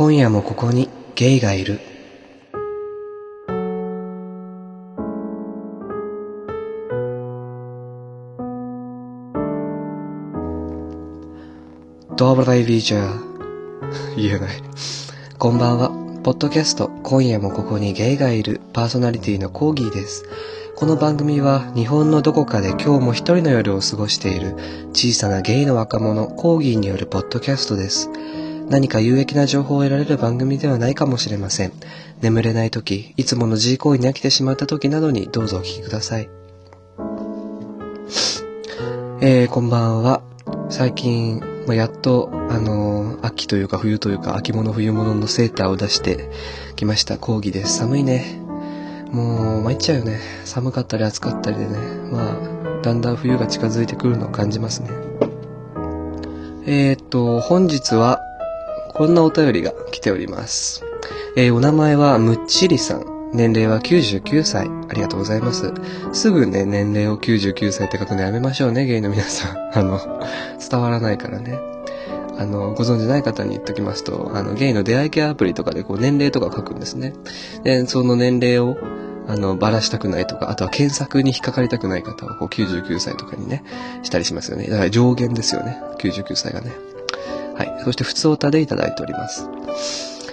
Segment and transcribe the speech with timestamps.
[0.00, 1.78] 今夜もここにゲイがいる。
[12.16, 14.16] ドブライビージャー。
[14.16, 14.62] 言えない。
[15.38, 15.90] こんばんは。
[16.22, 20.24] ポッドキャスト、今夜もここにゲイがいるパーソナリティのコーギーです。
[20.76, 24.56] この番組は日本のどこかで今日も一人の夜を過ごしている
[24.94, 28.08] 小さなゲイの若者コーギーによるポッドキャストです。
[28.70, 31.72] 何か有益な情報を得られる番組ではないかもしれません。
[32.20, 36.30] 眠れない時、いつもの G 行為に飽きてしまった時などにどうぞお聞きください。
[39.20, 40.22] えー、こんばんは。
[40.68, 46.30] 最近、まあ、やっと、あのー秋というか冬というか秋物冬物のセーターを出して
[46.76, 47.18] きました。
[47.18, 47.78] 講義です。
[47.78, 48.40] 寒いね。
[49.10, 50.20] もう、参っちゃうよね。
[50.44, 51.76] 寒かったり暑かったりでね。
[52.12, 54.90] まあ、だんだん冬が近づいてくるのを感じますね。
[56.66, 58.20] えー、っと、本日は、
[59.00, 60.84] こんなお便りが来ております。
[61.34, 63.30] えーお名前はむっちりさん。
[63.32, 64.68] 年齢は99歳。
[64.68, 65.72] ありがとうございます。
[66.12, 69.56] すぐね、年齢を99歳って書くのやめましょうね、ゲイの皆さん。
[69.72, 69.98] あの、
[70.58, 71.58] 伝わらないからね。
[72.36, 77.14] あの、ご存知ない方に言っときますと、あの、ゲイの出会い系アプリとかでこう年齢とか書くんですね。
[77.64, 78.76] で、その年齢を、
[79.26, 83.64] あの、ばらしたくないとか、あとは検索に引っかかりたくない方は、こう99歳とかにね、
[84.02, 84.66] したりしますよね。
[84.66, 85.80] だから上限ですよね。
[86.00, 86.89] 99歳がね。
[87.60, 87.84] はい。
[87.84, 89.50] そして、普通歌でいただいております。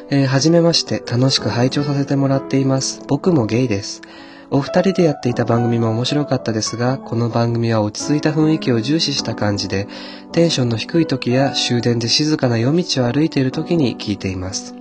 [0.09, 3.01] えーはじめまして、楽しく拝聴させてもらっています。
[3.05, 4.01] 僕もゲイです。
[4.49, 9.89] お二人でやっていた番組も面白かったですが、この番組は落ち着いた雰囲気を重視した感じで、
[10.31, 14.73] テンションの低い時や終電で静かな夜道を歩いている時に聞いています。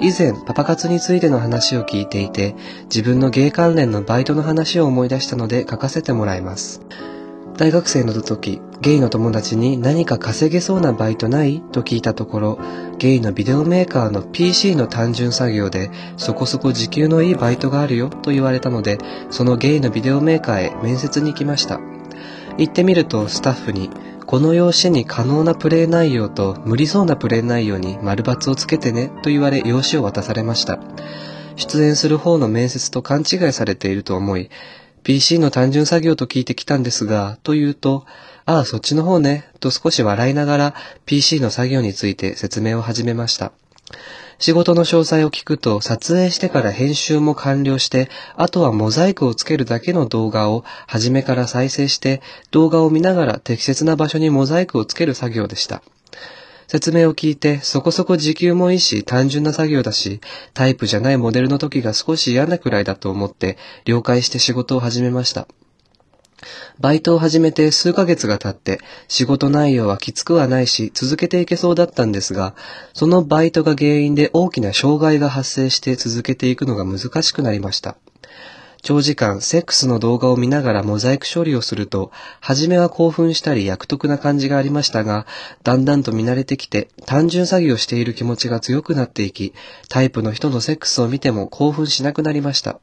[0.00, 6.80] 以前、パパ活についての話を聞いていて、自分のゲイ関連のバイトの話を思い出したので書かせてもらいます。
[7.60, 11.60] 大学生の時、ゲイの友達に何か稼げそうなバイトない？
[11.60, 12.58] と聞いたところ、
[12.96, 18.96] ゲイのビデオメーカーの PC の単純作業でそこそこ時給のいいバイトがあるよと言われたので、
[19.28, 21.80] そのゲイのビデオメーカーへ面接に来ました。
[22.56, 23.90] 行ってみるとスタッフに、
[24.24, 30.80] この用紙に可能なプレイ内容と無理そうなプレイ内容に丸抜をつけてねと言われ用紙を渡されました。
[31.56, 34.48] 出演する方の面接と勘違いされていると思い、
[35.02, 38.04] PC の単純作業と聞いてきたんですが、と言うと、
[38.44, 40.74] ああ、そっちの方ね、と少し笑いながら
[41.06, 43.52] PC の作業について説明を始めました。
[44.38, 55.82] 仕事の詳細を聞くと、撮影してから編集も完了して、あとはモザイクをつけるだけの動画を初めから再生して、動画を見ながら適切な場所にモザイクをつける作業でした。
[56.70, 60.20] 説明を聞いて、そこそこ時給もいいし、単純な作業だし、
[60.54, 65.48] タイプじゃないモデルの時が少し嫌なくらいだと思って、了解して仕事を始めました。
[66.78, 72.54] バイトを始めて数ヶ月が経って、仕事内容はきつくはないし、続けていけそうだったんですが、
[72.94, 77.96] そのバイトが原因で大きな障害が発生して続けていくのが難しくなりました。
[78.82, 82.10] 長時間セックスの動画を見ながらモザイク処理をすると、
[82.40, 85.26] 初めは興奮したり役得な感じがありましたが、
[85.62, 89.54] だんだんと見慣れてきて、単純作業している気持ちが強くなっていき、
[89.88, 92.80] タイプの人のセックスを見ても興奮しなくなりました。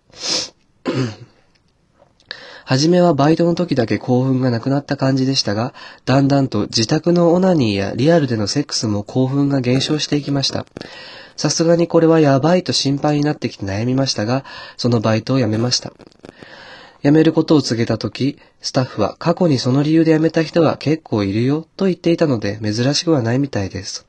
[2.68, 5.74] はじめはバイトの時だけ興奮がなくなった感じでしたが、
[6.04, 10.66] だんだんと自宅のオナニーやリアルでのセックスも興奮が減少していきました。
[11.38, 14.44] さすがにこれはやばいと心配になってきて悩みましたが、
[14.76, 15.94] そのバイトを辞めました。
[17.04, 24.06] 辞めることを告げた時、スタッフは過去にその理由で辞めた人が結構いるよと言っていたので珍しくはないみたいです。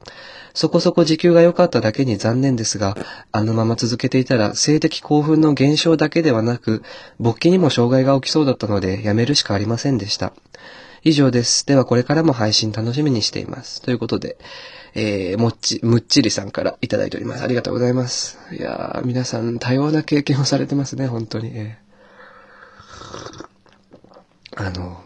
[0.54, 2.96] そこそこ時給が良かっただけに残念ですが、
[3.30, 6.82] あのまま続けていたら性的興奮の減少だけではなく、
[7.20, 10.32] 勃起にも障害が起きそうだったので辞めるしかありませんでした。
[11.04, 11.64] 以上です。
[11.66, 13.82] ではこれからも配信楽しみにしています。
[13.82, 14.36] ということで、
[14.94, 17.44] えー、もっち、むっちりさんからいただいております。
[17.44, 18.38] ありがとうございます。
[18.50, 21.52] いやー、皆さん多様な経験をされてますね、本当に。
[21.54, 21.87] えー
[24.56, 25.02] あの、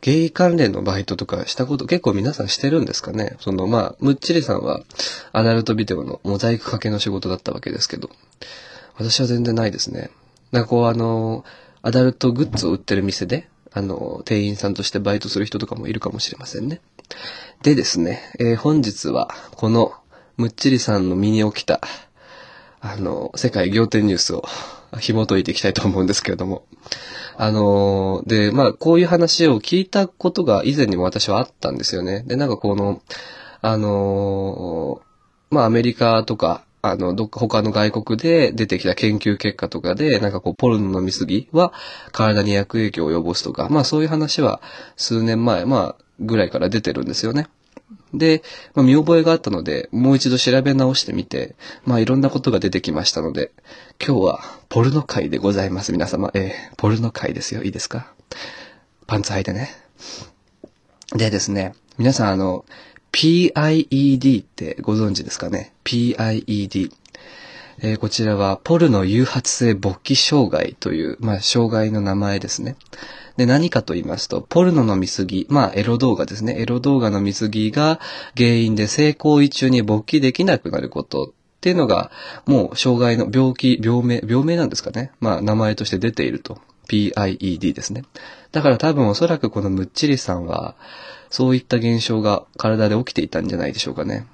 [0.00, 3.36] ゲイ関連のバイトとかしたこと結構皆さんしてるんですかね？
[3.40, 4.82] その、まあ、むっちりさんは
[5.32, 8.10] アダルトビデオのモザイクかけの仕事だったわけですけど、
[8.96, 10.10] 私は全然ないですね。
[10.52, 11.44] なんかこうあの、
[11.82, 16.80] アダルトグッズを売ってる店で、あの、店員さんとしてバイトする人とかもいるかもしれませんね。
[17.62, 19.92] でですね、えー本日はこの
[20.36, 21.80] むっちりさんの身に起きた、
[22.86, 24.44] あの、世界仰天ニュースを
[25.00, 26.66] 紐解いていきたいと思うんですけれども。
[27.38, 32.24] あので、まあ、こういう話を聞いたことが以前にも私はあったんですよね。
[32.26, 33.00] で、なんかこの、
[33.62, 35.00] あの
[35.50, 41.72] まあ、アメリカとか、あの、どっか他の外国で出てきた研究結果とかで、なんかこう、ポルノの見過ぎは
[42.12, 44.60] 体に悪影響を及ぼすとか、まあそういう話は
[44.98, 47.46] 数年前、まあ、ぐらいから出てるんですよね。
[48.18, 48.42] で、
[48.74, 53.52] まあ、見覚えがあったので、もう一度調べ直してみて、まあ、いろんなことが出てきましたので、
[54.04, 56.30] 今日は、ポルノ会でございます、皆様。
[56.34, 57.62] えー、ポルノ会ですよ。
[57.62, 58.12] いいですか？
[59.06, 59.70] パンツ履いてね。
[61.14, 62.64] でですね、皆さんあの、
[63.12, 66.90] PIED ってご存知ですかね ?PIED。
[67.78, 72.76] えー、こちらは、ポルノ誘発性勃起障害という、まあ、障害の名前ですね。
[73.36, 76.56] で、何かと言いますと、ポルノの見過ぎ、まあ、エロ動画ですね。
[76.60, 77.98] エロ動画の見過ぎが
[78.36, 82.10] 原因で性行為中に勃起できなくなることっていうのが、
[82.46, 85.10] もう障害の病気、病名、病名なんですかね。
[85.20, 86.58] まあ、名前として出ていると。
[86.88, 88.04] PIED ですね。
[88.52, 90.76] だから多分おそらくこのムッチリさんは、
[91.30, 94.26] そういった現象が体で起きていたんじゃないでしょうかね。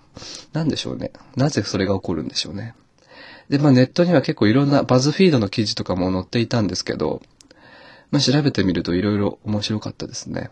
[0.53, 1.13] なんでしょうね。
[1.37, 2.75] なぜそれが起こるんでしょうね。
[3.49, 7.23] で、まあネットには結構いろんなバズフィードの記事とかも載っていたんですけど、
[8.11, 10.51] まあ、調べてみると色々面白かったですね。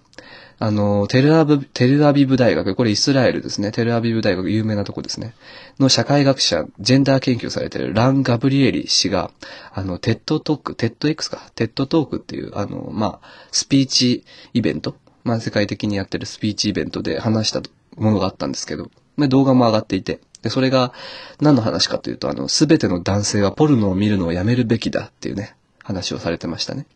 [0.60, 3.70] あの、テルアブ、テルアビブ大学、これイスラエルですね。
[3.70, 5.34] テルアビブ大学、有名なとこですね。
[5.78, 9.31] の社会学者、ジェンダー研究されているラン・ガブリエリ氏が、
[9.72, 17.62] あの、 TED Talk、TEDx か、 TED Talk っていう、あの、まあ、スピーチイベント、まあ、世界的にやってるスピーチイベントで話した
[17.96, 20.93] ものがあったんですけど、まあ、動画も上がっていて、で、それが
[21.40, 26.87] 何の話かというと、あの、すべての男性はポルノを見るのをやめるべきだっていうね、話をされてましたね。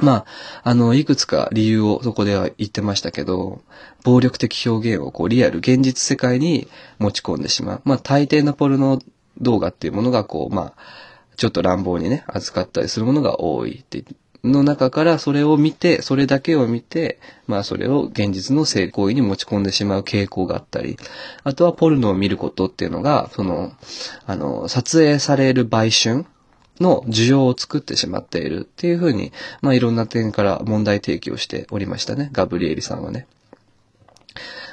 [0.00, 0.24] ま
[0.64, 3.62] あ、あの、いくつか理由をそこでは言ってましたけど、
[4.02, 6.68] 暴力的表現をこうリアル、現実世界に
[6.98, 7.82] 持ち込んでしまう。
[7.84, 9.00] まあ、大抵のポルノ
[9.40, 10.82] 動画っていうものがこう、まあ、
[11.36, 14.04] ちょっと乱暴にね、扱ったりするものが多いって
[14.44, 20.98] の中からそれを見て、それだけを見て、まあそれを現実の性行為に持ち込んでしまう傾向があったり、
[21.42, 23.72] あとはポルノを見ることっていうのが、その、
[24.26, 26.26] あの、撮影される売春
[26.80, 32.30] の需要を作ってしまっているっていうふうに、まあいろんな点から問題提起をしておりましたね。
[32.32, 33.26] ガブリエリさんはね。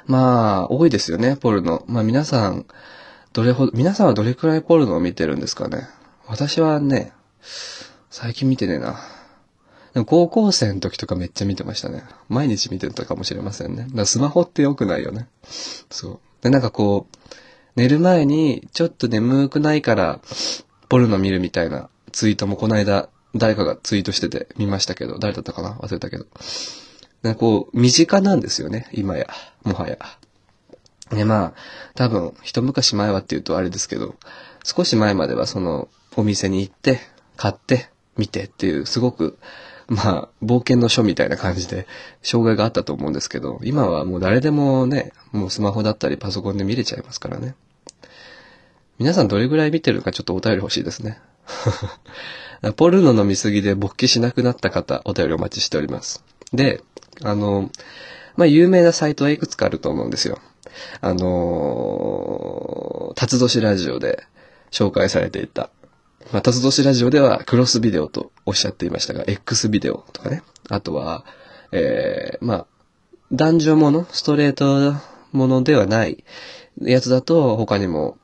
[0.08, 1.84] まあ、多いですよね、ポルノ。
[1.88, 2.66] まあ皆さん、
[3.34, 5.88] どれほど、皆さんはどれくらいポルノを見てるんですかね。
[6.28, 7.14] 私はね、
[8.10, 9.00] 最近見てねえな。
[9.94, 12.04] でも高校生の時とかめっちゃ見てましたね。
[12.30, 13.88] 毎日見てたかもしれませんね。
[13.94, 15.28] だスマホって良くないよね。
[15.90, 16.20] そう。
[16.42, 17.18] で、なんかこう、
[17.76, 20.20] 寝る前にちょっと眠くないから
[20.90, 25.76] ポルノ見るみたいなツイートもこの間誰かがツイートしてて見ましたけど、誰だったかな？
[25.76, 26.26] 忘れたけど。
[27.22, 29.28] なんかこう、身近なんですよね、今や。
[29.64, 29.98] もはや。
[31.12, 31.54] ね、まあ、
[31.96, 34.16] 多分、一昔前はって言うとあれですけど、
[34.64, 37.00] 少し前まではその、お店に行って、
[37.38, 39.38] 買って、見てっていう、すごく、
[39.88, 41.86] まあ、冒険の書みたいな感じで、
[42.24, 47.56] 障害があったと思うんですけど、今はもう誰でもね、もうスマホだったりパソコンで見れちゃいますからね。
[48.98, 51.20] 皆さんどれぐらい見てるかちょっとお便り欲しいですね。
[52.76, 56.24] ポルノの見過ぎで勃起しなくなった方、お便りお待ちしております。
[56.54, 56.82] で、
[57.24, 57.70] あの、
[58.36, 60.40] まあ、有名なサイトはいくつかあると思うんですよ。
[61.02, 62.34] あの、
[63.16, 64.24] 辰年ラジオで
[64.72, 65.70] 紹介されていた。
[66.32, 70.44] まあ、辰年ラジオではクロスビデオとおっしゃっていましたが、X ビデオとかね。
[70.70, 71.26] あとは、
[71.72, 72.66] えー、まあ、
[73.32, 74.96] 男女もの、ストレート
[75.32, 76.24] ものではない
[76.82, 78.18] やつだと、他にも、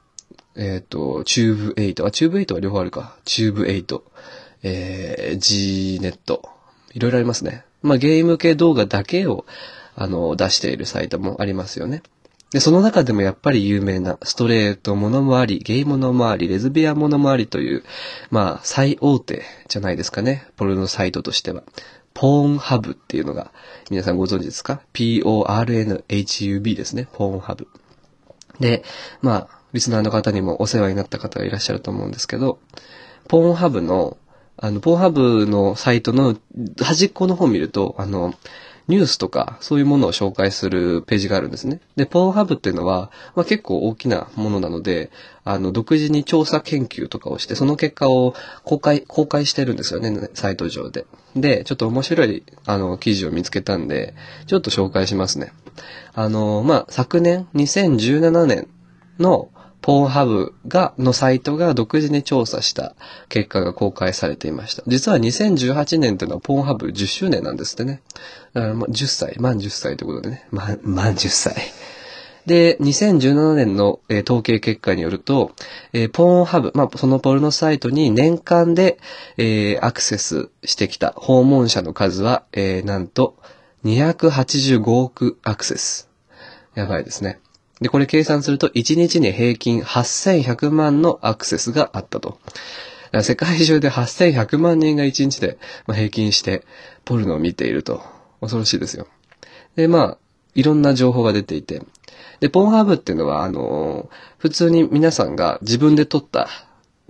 [0.57, 2.06] えっ、ー、と、 Tube8。
[2.06, 3.15] あ、 Tube8は両方あるか。
[3.25, 4.02] Tube8。
[4.63, 6.50] えー、G ネット。
[6.94, 7.63] いろいろありますね。
[7.83, 9.45] まあ、ゲーム系動画だけを、
[9.95, 12.01] あの、出しているサイトもありますよね。
[12.51, 17.83] で、その中でもやっぱり有名なストレートものもあり、ゲイものもあり、レズビアものもありという、
[18.31, 20.47] まあ、最大手じゃないですかね。
[20.56, 21.64] ポルノサイトとしては。
[22.14, 23.52] ポーンハブっていうのが、
[23.92, 27.07] 皆さんご存知ですか ?P-O-R-N-H-U-B ですね。
[27.14, 27.68] ポーンハブ。
[28.59, 28.83] で、
[29.21, 32.60] まあ、リスナーの方にもお世話になった方がいらっしゃると思うんですけど、
[33.28, 34.18] ポーンハブの、
[34.57, 36.36] あの、ポーンハブのサイトの
[36.81, 38.34] 端っこの方を見ると、あの、
[38.88, 41.81] ニュースとか、そういうものを紹介するページがあるんですね。
[41.98, 45.12] で、ポーンハブっていうのは、まあ、結構大きなものなので、
[45.44, 51.06] あの、独自に調査研究とかをして、その結果を公開、公開してるんですよね、サイト上で。
[51.36, 54.16] で、ちょっと面白い、あの、記事を見つけたんで、
[54.48, 55.52] ちょっと紹介しますね。
[56.14, 58.68] あの、まあ、昨年、2017年
[59.19, 59.50] の、
[59.81, 62.96] ポーンハブが、のサイトが独自に調査した
[63.30, 64.84] 結果が公開されていました。
[64.88, 68.02] 実は2018年というのはポーンハブ10周年なんですってね。
[68.54, 70.48] だから10歳、満10歳ということでね。
[70.52, 71.56] 満、満10歳。
[72.48, 75.52] で、2017年の、えー、統計結果によると、
[75.92, 79.00] えー、ポーンハブ、まあ、そのポルノサイトに年間で、
[79.36, 83.36] えー、アクセスしてきた訪問者の数は、え、なんと、
[83.84, 86.10] 285億アクセス。
[86.74, 87.40] やばいですね。
[87.81, 92.40] で、これ計算すると1日に平均8100万のアクセスがあったと。
[93.22, 95.57] 世界中で8100万人が1日で
[95.88, 96.64] 平均して
[97.06, 98.02] ポルノを見ていると。
[98.42, 99.07] 恐ろしいですよ。
[99.76, 100.18] で、まあ、
[100.56, 101.81] いろんな情報が出ていて。
[102.40, 106.48] で、ポンハーブっていうのは、あの、普通に皆さんが自分で撮った、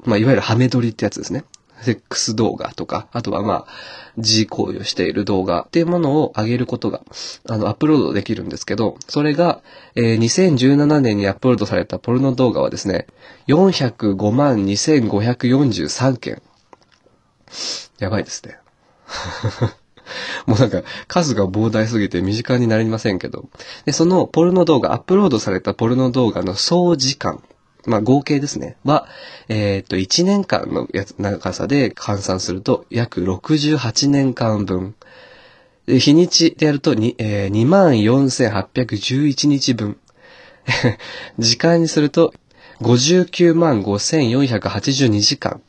[0.04, 1.44] まあ、いわゆるハメ撮りってやつですね。
[1.82, 3.68] セックス動画とか、あとはまあ、
[4.18, 7.02] 自行為をしている動画っていうものを上げることが、
[7.48, 9.62] あの、アップロードできるんですけど、それが、
[9.96, 13.08] えー、2017年にアップロードされたポルノ動画はですね、
[13.48, 16.42] 405万2543件。
[18.00, 18.58] やばいですね。
[20.46, 23.50] もうなんか数が膨大すぎて身近になりませんけど。
[23.86, 27.44] で、そのポルノ動画、アップロードされたポルノ動画の総時間
[27.88, 29.08] まあ合計ですね、は、
[29.48, 34.96] えっ、と、1年間のやつ長さで換算すると約68年間分。
[35.88, 39.98] 日にちでやると、えー、24,811日分。
[41.40, 42.34] 時間にすると
[42.82, 45.62] 595,482時間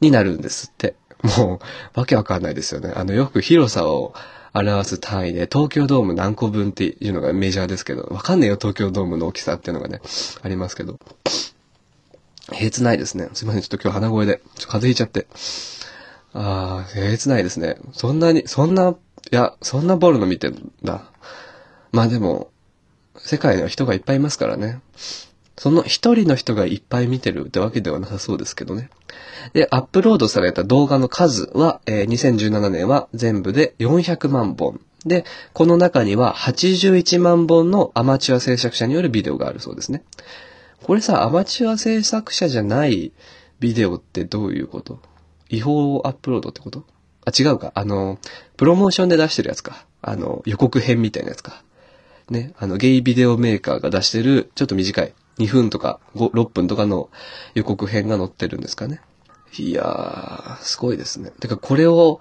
[0.00, 0.94] になるんですって。
[1.22, 1.60] も
[1.94, 2.92] う、わけわかんないですよね。
[2.94, 4.14] あの、よく広さを
[4.52, 10.00] 表す単位で、東京ドーム何個分っていうのがメジャーですけど、わかんねえよ、東京ドームの大きさっていうのがね、
[10.42, 10.98] ありますけど。
[12.52, 13.28] えげつないですね。
[13.32, 15.26] すいません、ちょっと今日鼻声で、ちょっと風邪ひいちゃって。
[16.32, 17.76] あー、えげつないですね。
[17.92, 18.94] そんなに、そんな、い
[19.30, 21.04] や、そんなボールノ見てんだ。
[21.92, 22.50] まあでも、
[23.16, 24.80] 世界には人がいっぱいいますからね。
[25.60, 28.88] その一人の人がいっぱい見てるってわけではなさそうですけどね。
[29.52, 34.80] で、アップロードされた動画の数は、えー、2017年は全部で400万本。
[35.04, 40.02] で、この中には81万本のアマチュア制作者によるビデオがあるそうですね。
[40.82, 43.12] これさ、アマチュア制作者じゃない
[43.58, 44.98] ビデオってどういうこと？
[45.50, 46.86] 違法アップロードってこと？
[47.26, 47.72] あ、違うか。
[47.74, 48.18] あの、
[48.56, 49.84] プロモーションで出してるやつか。
[50.00, 51.62] あの、予告編みたいなやつか。
[52.30, 52.54] ね。
[52.58, 57.08] あの、ゲイビデオメーカーが出してる、ちょっと短い、2分とか5、6分とかの
[57.54, 59.00] 予告編が載ってるんですかね。
[59.58, 61.30] いやー、すごいですね。
[61.40, 62.20] てか、これを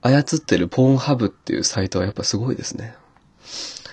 [0.00, 2.94] 操ってるポーンハブっていうサイトはやっぱすごいですね。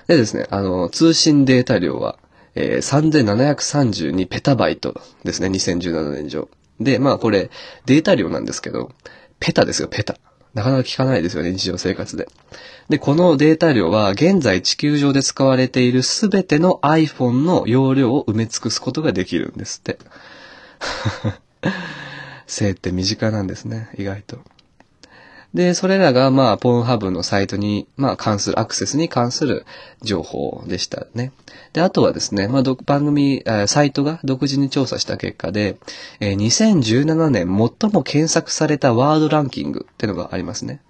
[0.08, 2.18] でですね、あの、通信データ量は、
[2.56, 6.48] えー、3732ペタバイトですね、2017年上。
[6.80, 7.50] で、まあこれ、
[7.86, 8.92] データ量なんですけど、
[9.40, 10.18] ペタですよ、ペタ。
[10.56, 12.28] なかなか聞かないですよね、日常生活で。
[12.90, 20.00] で、このデータ量は、現在地球上で使われているすべての iPhone の容量を埋め尽くすことができるんですって。
[22.48, 24.40] 性って身近なんですね、意外と。
[25.56, 29.66] で、それらが、まあ、ポーンハブのサイトに、まあ、関する、アクセスに関する
[30.04, 31.32] 情報でしたね。
[31.72, 35.78] で、あとはですね、まあ、番組、サイトが独自に調査した結果で、
[36.20, 40.82] えー、2017年最も検索されたワードランキングっていうのがありますね。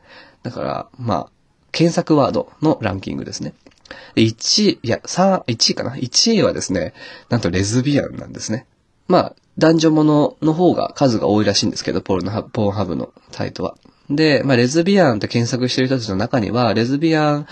[0.41, 1.29] だから、まあ、
[1.71, 3.53] 検索ワードのランキングですね。
[4.15, 6.95] 1位、いや、3、1位かな ?1 位はですね、
[7.29, 8.65] なんとレズビアンなんですね。
[9.07, 13.75] まあ、男女ものの方が数が多いらしいんですけど、ポーンハブのサイトは。
[14.09, 17.47] で、まあ、レズビアンって検索してる人たちの中には、レズビアン、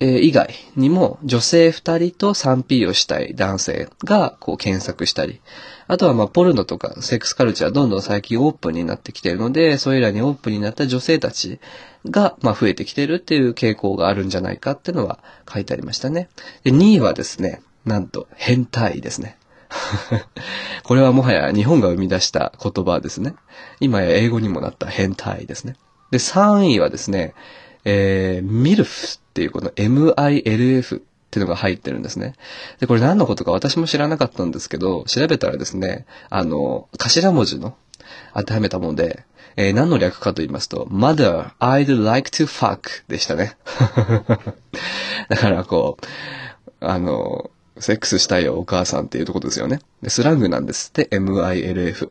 [0.00, 5.40] え、以外にも女性二人と 3P をしたい男性がこう検索したり、
[5.86, 11.60] あとはまポルノとかセックスカルチャーどんどん最近オープンになってきてるので、それらにオープンになった女性たち
[12.08, 15.20] がま増えてきてるっていう傾向があるんじゃないかっていうのは
[15.52, 16.28] 書いてありましたね。
[16.64, 19.36] で、2位はですね、なんと変態ですね。
[20.84, 23.34] これはもはや日本が生み出した言葉ですね。
[23.80, 25.76] 今や英語にもなった変態ですね。
[26.10, 27.34] で、3位はですね、
[27.84, 31.00] えー、ミルフっていうこの MILF っ
[31.30, 32.34] ていうのが入ってるんですね。
[32.80, 37.74] で、これ何のことか私も知らなかったんですけど、調べたらですね、あの、頭文字の
[38.34, 39.24] 当てはめたもので、
[39.56, 43.56] えー、何の略かと言いますと、mother, I'd like to fuck でしたね。
[45.28, 46.06] だからこう、
[46.80, 49.80] あの、セックスしたいよ、お母さんっていうとこですよね。
[50.02, 52.10] で、スラングなんですって、MILF。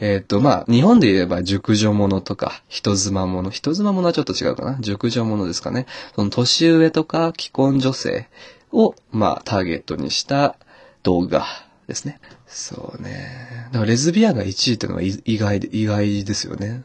[0.00, 3.50] えっ、ー、と、まあ、日本で言えば熟女者とか、人妻者。
[3.50, 4.78] 人妻者はちょっと違うかな。
[4.80, 5.86] 熟女者ですかね。
[6.14, 8.28] その年上とか既婚女性
[8.72, 10.56] を、まあ、ターゲットにした
[11.02, 11.46] 動画
[11.86, 12.20] ですね。
[12.46, 13.68] そうね。
[13.72, 16.82] だからレズビアンが1位っていうのは意外で、意外ですよね。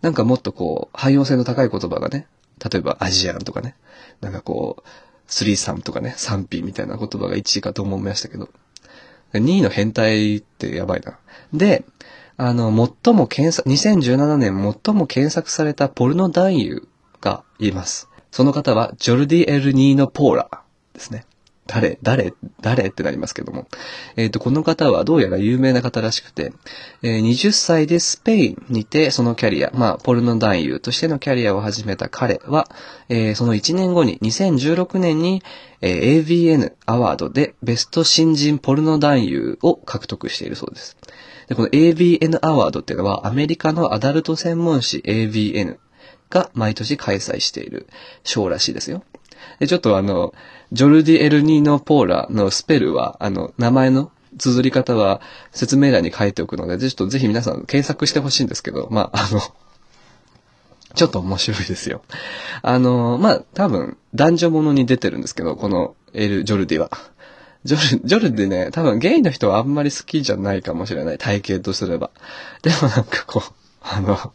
[0.00, 2.26] なんかもっとこう、汎用性の高い言葉がね、
[2.70, 3.74] 例えばアジアンとかね、
[4.20, 4.88] なんかこう、
[5.28, 8.48] スリーサムとかね、賛否みたいな言葉が1位かと思いましたけど、
[9.34, 11.18] 2位の変態ってやばいな。
[11.52, 11.84] で、
[12.38, 12.70] あの、
[13.04, 16.88] 最も検索、2017年最も検索されたポルノ男優
[17.20, 18.08] がいます。
[18.30, 20.62] その方は、ジョルディ・エルニーノ・ポーラ
[20.94, 21.26] ですね。
[21.68, 22.32] 誰誰
[22.62, 23.68] 誰ってなりますけども。
[24.16, 26.52] えっ、ー、と、この方はどうやら有名な方らしくて、
[27.02, 32.68] えー、20歳でスペインにてそのキャリア、まあ、ポルノ男優としてのキャリアを始めた彼は、
[33.10, 35.42] えー、その1年後に2016年に、
[35.82, 40.96] えー、AVN アワードでベスト新人ポルノ男優を獲得しているそうです。
[41.48, 45.76] で、この AVN アワードっていうのはアメリカのアダルト専門誌 AVN
[46.30, 47.88] が毎年開催している
[48.24, 49.02] 賞らしいですよ。
[49.58, 50.34] で、ちょっとあの、
[50.72, 55.20] ジョルディ・エルニーノ・ポーラのスペルは、あの、名前の綴り方は
[55.52, 59.40] 説明欄に書いておくので、ちょっとぜひ皆さん検索してほしいんですけど、まあ、あの、
[60.94, 62.02] ちょっと面白いですよ。
[62.62, 66.90] あの、まあ、多分、男女ものに出てるんですけど、このエル・ジョルディは。
[67.64, 71.18] ジョル、ジョルディね、多分ゲイの人はあんまり好きじゃないかもしれない。
[71.18, 72.10] 体型とすれば。
[72.62, 73.52] でもなんかこう、
[73.82, 74.32] あの、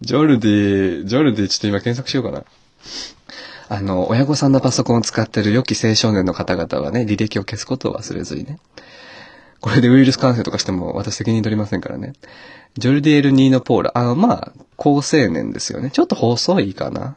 [0.00, 2.44] ジョルディ、ジョルディちょっと今検索しようかな。
[3.68, 8.58] あの、親御さんのパソコンを使ってる良き青少年の方々はね、履歴を消すことを忘れずにね。
[9.60, 12.12] これでウイルス感染とかしても私責任取りませんからね。
[12.76, 13.92] ジョルディエル・ニーノ・ポーラ。
[13.94, 15.90] あの、まあ、高青年ですよね。
[15.90, 17.16] ちょっと細いかな。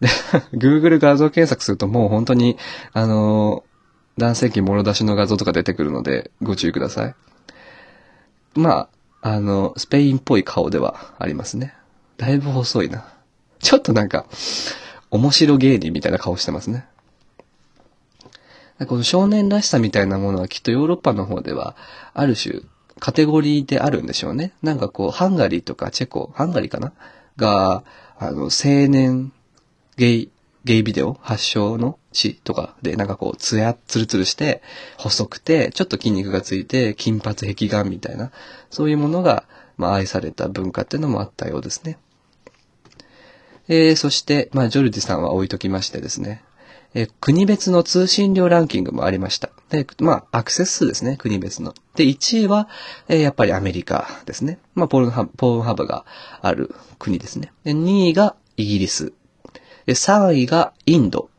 [0.00, 0.08] で、
[0.52, 2.58] Google 画像検索するともう本当に、
[2.92, 3.64] あの、
[4.18, 7.14] 男性器もろ出しの画像とか出てくるので、ご注意ください。
[8.54, 8.88] ま
[9.22, 11.74] あ、あの、スペインっぽい顔ではありますね。
[12.18, 13.04] だいぶ細いな。
[13.60, 14.26] ちょっとなんか、
[15.12, 16.86] 面白芸人みたいな顔してますね。
[18.86, 21.76] この少年らしさみたいなものはきっとヨーロッパの方では、
[22.14, 22.62] ある種、
[22.98, 24.52] カテゴリーであるんでしょうね。
[24.62, 26.92] なんかこう、ハンガリーとかチェコ、ハンガリーかな？
[27.36, 27.84] が、
[28.18, 29.32] あの、青年
[29.96, 30.30] ゲイ、
[30.64, 34.62] ゲイビデオ発祥の地とかで、なんかこう、つや、つるつるして、
[34.96, 38.32] 細くて、ちょっと筋肉がついて、金髪壁眼みたいな、
[38.70, 39.44] そういうものが、
[39.76, 41.98] まあ、愛された文化っていうのもあったようですね。
[43.72, 46.44] えー、そして、まあ、ジョルディさんは置いときましてですね。
[46.92, 49.48] えー、国別の通信量ランキングもありました。
[49.70, 51.72] で、まあ、アクセス数ですね、国別の。
[51.96, 52.68] で、1位は、
[53.08, 54.58] えー、やっぱりアメリカですね。
[54.74, 56.04] まあ、ポールハブ、ポールハブが
[56.42, 57.50] ある国ですね。
[57.64, 59.14] で、2位がイギリス。
[59.86, 61.30] で、3位がインド。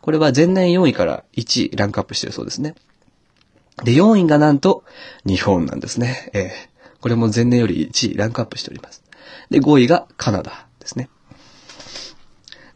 [0.00, 2.76] これは前年4位から1位ランクアップしてるそうですね。
[3.84, 4.84] で、4位がなんと
[5.26, 6.30] 日本なんですね。
[6.32, 9.04] えー、これも前年より1位ランクアップしております。
[9.50, 11.10] で、5位がカナダですね。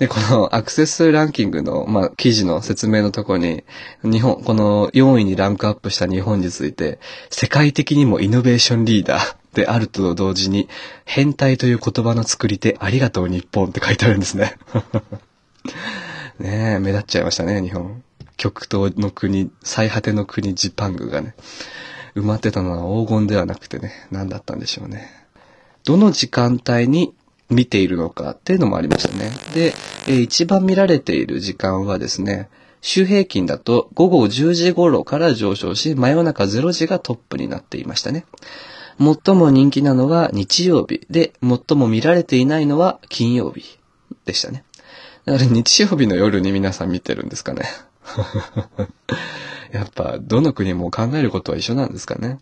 [0.03, 3.63] で、この アクセスランキングの、まあ、記事の説明のとこに、
[4.03, 6.99] 日本、この4位にランクアップした日本について、
[7.31, 10.69] 世界的にもイノベーションリーダーであると同時に、
[11.05, 14.57] 変態という言葉の作り手、ありがとう日本って書いてあるんですね。
[16.41, 18.03] ねえ、目立っちゃいましたね、日本。
[18.37, 21.37] 極東の国、最果ての国ジパングがね、
[22.17, 25.09] 埋まってたのは黄金ではなくてね、何だったんでしょうね。
[25.85, 27.15] どの時間帯に
[27.53, 29.31] 見ているのかっていうのもありましたね。
[29.55, 29.75] で、
[30.09, 32.49] えー、一番見られている時間はですね、
[32.81, 38.27] 週平均だと午後10時頃から上昇し、真夜中0時がトップになっていましたね。
[38.99, 43.79] 最も人気なのは日曜日で、最も見られていないのは金曜日
[44.25, 44.65] でしたね。
[45.25, 47.65] だから日曜日の夜に皆さん見てるんですかね。
[49.71, 52.39] やっぱ、どの国も考えることは一緒なんですかね。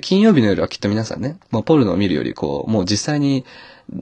[0.00, 3.44] 金曜日の夜はきっと皆さんね、もうポルノを見るよりこう、もう実際に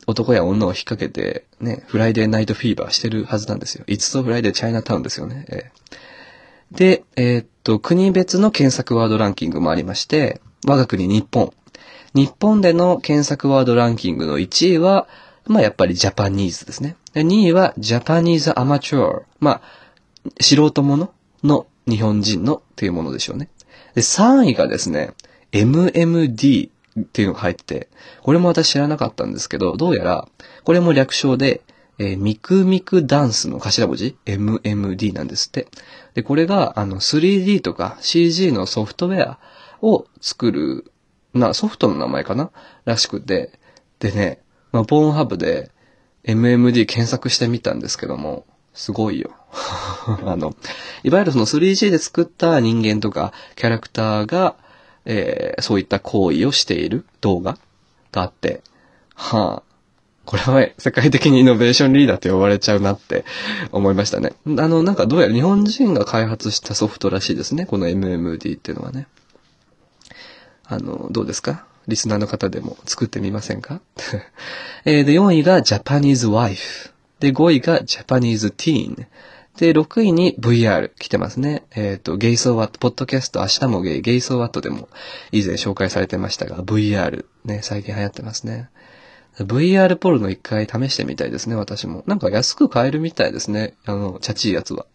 [0.07, 3.85] 男や女を引っ掛けて、ね、 Friday night fever してるはずなんですよ。
[3.87, 5.47] It's so Friday Chinatown ですよね。
[5.49, 11.53] えー、で、えー、っと、国別の検索ワードランキングもありまして、我が国日本。
[12.15, 15.07] 日本での検索ワードランキングの1位は、
[15.47, 16.97] まあやっぱりジャパニーズですね。
[17.15, 19.23] 2位はジャパニーズアマチュア。
[19.39, 19.61] まあ、
[20.41, 21.11] 素人者
[21.45, 23.49] の日本人のっていうものでしょうね。
[23.95, 25.13] で、3位がですね、
[25.53, 27.89] MMD っていうのが入ってて、
[28.23, 30.29] これも私知らなかったんですけど、どうやら、
[30.65, 31.63] これも略称で、
[31.99, 35.69] えー、ミクミクダンスの頭文字 ?MMD なんですって。
[36.15, 39.39] で、これが、あの、3D とか CG のソフトウェア
[39.81, 40.93] を作る、
[41.33, 42.51] な、ソフトの名前かな？
[42.85, 43.59] らしくて。
[43.99, 44.41] でね、
[44.73, 45.71] まあ、ボーンハブで
[46.25, 49.31] MMD 検索してみたんですけども、すごいよ。
[50.25, 50.55] あの、
[51.03, 54.57] いわゆるその 3G で作った人間とかキャラクターが、
[55.07, 57.59] えー、そういった行為をしている動画
[58.13, 58.63] があって、
[59.15, 59.63] はあ、
[60.27, 63.25] これは世界的にイノベーションリーダーって呼ばれちゃうなって
[63.73, 64.33] 思いましたね。
[64.47, 67.65] あの、なんかどうやら日本人が開発したソフトらしいですね。
[67.67, 69.07] この MMD っていうのはね。
[70.65, 71.65] あの、どうですか？
[71.87, 73.81] リスナーの方でも作ってみませんか？
[74.85, 76.91] え、で、4位が Japanese Wife。
[77.21, 79.07] で、5位が Japanese Teen。
[79.57, 81.65] で、6位に VR 来てますね。
[81.75, 84.89] えっ、ー、と、ゲイソーワット、ポッドキャスト明日もゲイ、ゲイソーワットでも
[85.33, 88.69] 以前紹介されてましたが、VR ね、最近流行ってますね。
[89.39, 92.05] VR ポルノ一回試してみたいですね、私も。
[92.07, 93.75] なんか安く買えるみたいですね。
[93.85, 94.87] あの、チャチいやつは。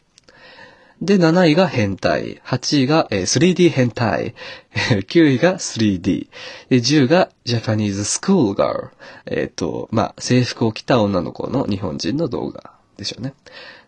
[1.02, 2.42] で、7位が変態。
[2.46, 4.36] 8位が、えー、3D 変態。
[5.10, 6.28] 9位が 3D。
[6.70, 8.90] 10が Japanese School Girl。
[9.26, 13.34] えっ、ー、と、まあ、制服を着た女の子の日本人の動画でしょうね。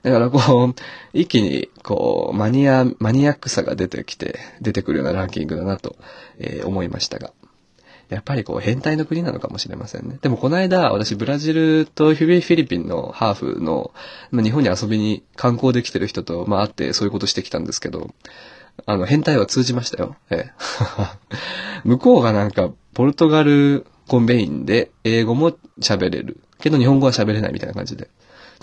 [0.03, 0.75] だからこう、
[1.13, 5.95] 一気にこう、マニア、マニアックさが出てきて、出てくるようなランキングだなと、
[6.39, 7.31] えー、思いましたが。
[8.09, 10.19] やっぱりこう変態の国なのかもしれませんね。
[10.21, 13.91] でもこの間、私ブラジルとフィリピンのハーフの、
[14.31, 18.13] 日本に遊びに観光できてる人と、まあ会ってそういうことしてきたんですけど、
[18.85, 20.15] あの、変態は通じましたよ。
[20.29, 20.51] ええ。
[21.85, 26.39] 向こうがなんか、ポルトガルコンベインで英語も喋れる。
[26.59, 28.09] けど日本語は喋れないみたいな感じで。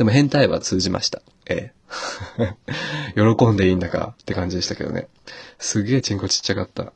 [0.00, 1.20] でも変態は通じました。
[1.44, 1.74] え
[2.38, 2.54] え。
[3.36, 5.08] 喜んでいいんだかって感じでしたけどね。
[5.58, 6.84] すげえチンコちっちゃかった。
[6.84, 6.86] っ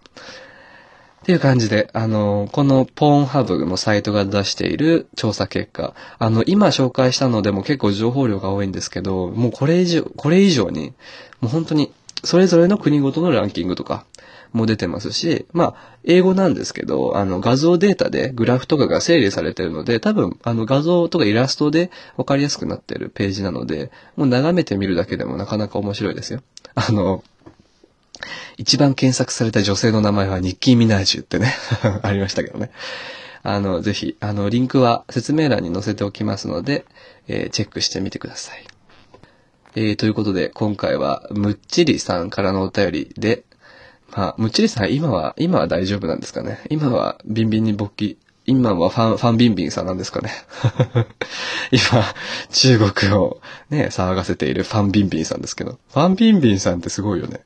[1.26, 10.94] ていう感じで、あの、このポーンハブのサイトが出している調査結果、あの、今紹介したのでも結構情報量が多いんですけど、もうこれ以上、これ以上に、
[11.42, 11.92] もう本当に、
[12.24, 14.06] それぞれの国ごとのランキングとか、
[14.54, 26.40] も出てますし、まあ、英語なんですけど、あの、画像データでグラフとかが整理されてるので、多分、あの、画像とかイラストで分かりやすくなってるページなので、もう眺めてみるだけでもなかなか面白いですよ。
[26.76, 27.24] あの、
[28.56, 31.52] 一番検索された女性の名前はニッキー・ミナージュってね
[32.02, 32.70] ありましたけどね。
[33.42, 36.86] あの、ぜひ、あの、リンクは説明欄に載せておきますので、
[37.26, 38.64] えー、チェックしてみてください。
[39.76, 43.44] えー、ということで、今回は、むっちりさんからのお便りで、
[44.12, 46.60] まあ、むっちりさん、今は、今は大丈夫なんですかね？
[46.70, 50.30] 今は、ビンビンに勃起、今はファン、ファンビンビンさんなんですかね？
[51.72, 52.04] 今、
[52.50, 53.40] 中国を
[53.70, 57.40] ね、騒がせているファンビンビンさんですけど、ファンビンビンさんってすごいよね。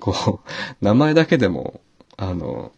[0.00, 1.80] こう、名前だけでも、
[2.16, 2.72] あの、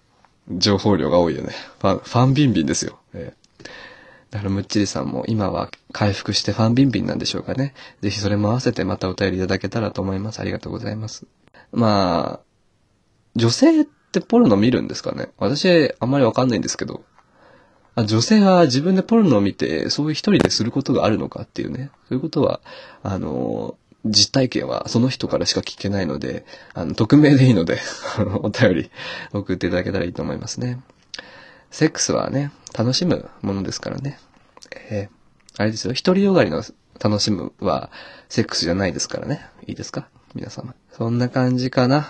[0.50, 1.54] 情報量が多いよね。
[1.80, 2.98] ファン、ファンビンビンですよ。
[3.14, 3.64] えー、
[4.30, 7.74] だからむっちりさんも今は回復してファンビンビンなんでしょうかね。
[8.00, 10.40] ぜひそれも合わせてまたお便りいただけたらと思います。
[10.40, 11.24] ありがとうございます。
[11.72, 12.49] まあ、
[13.36, 15.28] 女性ってポルノ見るんですかね？
[15.38, 17.04] 私、あんまりわかんないんですけど。
[17.96, 21.90] あ女性は自分でポルノを見て、そういう一人ですることがあるのかっていうね。
[22.08, 22.60] そういうことは、
[23.02, 27.78] あの、実体験はその人からしか聞けないので、あの、匿名でいいので
[28.42, 28.90] お便り
[29.32, 30.80] 送っていただけたらいいと思いますね。
[31.70, 34.18] セックスはね、楽しむものですからね。
[34.90, 36.62] えー、あれですよ、一人よがりの
[36.98, 37.90] 楽しむは、
[38.28, 39.44] セックスじゃないですからね。
[39.66, 40.08] いいですか？
[40.34, 40.74] 皆様。
[40.96, 42.08] そんな感じかな。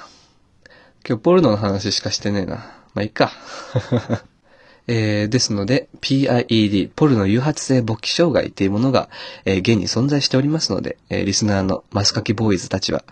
[1.07, 2.57] 今日ポルノの話しかしてねえな。
[2.95, 3.33] まあ、いっか。
[4.87, 9.09] えー、ですので、PIED、ポルノ誘発性勃起障害っていうものが、
[9.45, 13.05] えー、現に存在しておりますので、えー、リスナーのマスカキボーイズたちは、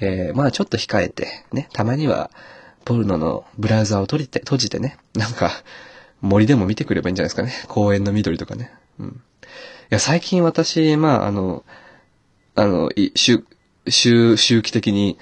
[0.00, 2.30] えー、まあちょっと控えて、ね、たまには、
[2.84, 5.50] ポルノのブラウザを閉じて、閉じてね、なんか、
[6.20, 7.52] 森でも見てくればいいんじゃないですかね。
[7.68, 8.72] 公園の緑とかね。
[8.98, 9.08] うん。
[9.08, 9.10] い
[9.90, 11.64] や、最近私、まあ、あの、
[12.54, 13.44] あの、周、
[13.88, 15.18] 周、周期的に、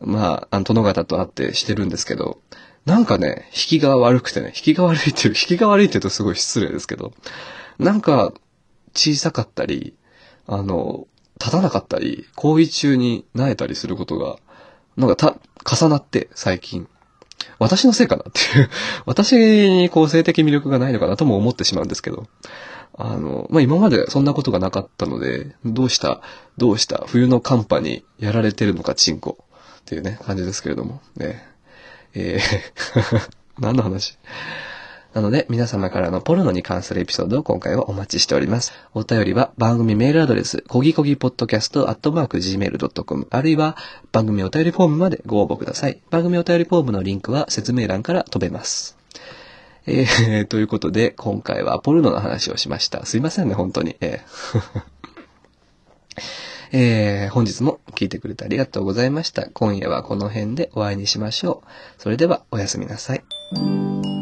[0.00, 2.40] まあ、あの、殿方と会ってしてるんですけど、
[2.84, 7.12] なんかね、引きが悪くてね、引きが悪いっていう、引きが悪いって言うとすごい失礼ですけど、
[7.78, 8.32] なんか、
[8.94, 9.94] 小さかったり、
[10.46, 11.06] あの、
[11.38, 14.38] 立たなかったり、行為中に萎えたりすることが、
[14.96, 16.88] なんかた、重なって、最近。
[17.58, 18.70] 私のせいかなっていう
[19.06, 22.26] 私にこう性的魅力がないのかなとも思ってしまうんですけど。
[22.98, 26.22] あの、まあ、今までそんなことがなかったので、どうした、
[26.56, 29.44] どうした、冬の寒波にやられてるのか、チンコ。
[29.86, 31.00] っていうね、感じですけれども。
[31.16, 31.46] ね。
[32.12, 34.18] えー 何の話？
[35.14, 38.72] なので、皆様からのポルノに関するエピソードを今回はお待ちしております。
[38.94, 43.76] お便りは番組メールアドレス、こぎこぎポッドキャストアットマーク gmail.com、あるいは
[44.12, 46.00] 番組お便りフォームまでご応募ください。
[46.10, 48.98] 番組お便りフォームのリンクは説明欄から飛べます。
[49.86, 53.06] えー、 ということで、今回はポルノの話をしました。
[53.06, 53.96] すいませんね、本当に。
[54.00, 54.96] えー
[56.78, 59.48] えー、本日も聞いてくれてありがとうございました。
[59.48, 62.02] 今夜はこの辺でお会いにしましょう。
[62.02, 64.15] それではおやすみなさい。